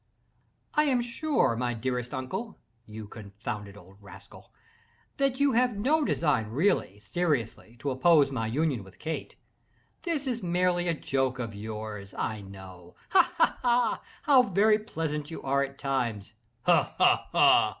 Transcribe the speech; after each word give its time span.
"I 0.73 0.85
am 0.85 0.99
sure, 1.03 1.55
my 1.55 1.75
dearest 1.75 2.11
uncle 2.11 2.57
(you 2.87 3.07
confounded 3.07 3.77
old 3.77 3.97
rascal!), 4.01 4.51
that 5.17 5.39
you 5.39 5.51
have 5.51 5.77
no 5.77 6.03
design 6.03 6.47
really, 6.49 6.97
seriously, 6.97 7.75
to 7.81 7.91
oppose 7.91 8.31
my 8.31 8.47
union 8.47 8.83
with 8.83 8.97
Kate. 8.97 9.35
This 10.01 10.25
is 10.25 10.41
merely 10.41 10.87
a 10.87 10.95
joke 10.95 11.37
of 11.37 11.53
yours, 11.53 12.15
I 12.15 12.41
know—ha! 12.41 13.31
ha! 13.37 13.59
ha!—how 13.61 14.41
very 14.41 14.79
pleasant 14.79 15.29
you 15.29 15.43
are 15.43 15.61
at 15.63 15.77
times." 15.77 16.33
"Ha! 16.63 16.95
ha! 16.97 17.27
ha!" 17.31 17.69